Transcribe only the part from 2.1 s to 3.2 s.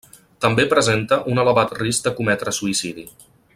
cometre suïcidi.